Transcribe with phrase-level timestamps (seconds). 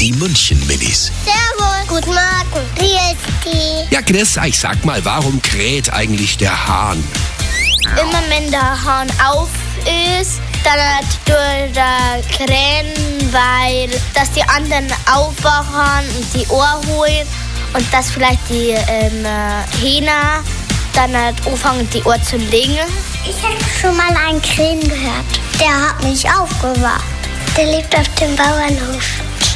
[0.00, 1.12] Die München-Minis.
[1.26, 1.86] Servus.
[1.86, 2.66] Guten Morgen.
[2.76, 3.94] Wie ist die?
[3.94, 7.04] Ja, Chris, ich sag mal, warum kräht eigentlich der Hahn?
[8.00, 9.50] Immer wenn der Hahn auf
[9.84, 10.78] ist, dann
[11.26, 12.94] tut er krähen,
[13.30, 17.26] weil dass die anderen aufwachen und die Ohr holen
[17.74, 19.26] und dass vielleicht die ähm,
[19.82, 20.42] Hähner
[20.94, 22.78] dann halt anfangen, die Ohr zu legen.
[23.28, 25.26] Ich habe schon mal einen Krähen gehört.
[25.60, 27.04] Der hat mich aufgewacht.
[27.54, 29.04] Der lebt auf dem Bauernhof.